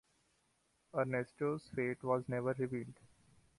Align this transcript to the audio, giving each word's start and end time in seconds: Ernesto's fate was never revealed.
Ernesto's 0.95 1.69
fate 1.75 2.01
was 2.03 2.27
never 2.27 2.53
revealed. 2.57 2.95